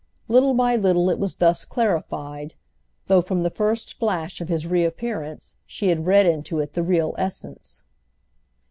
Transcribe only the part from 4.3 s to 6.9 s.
of his re appearance she had read into it the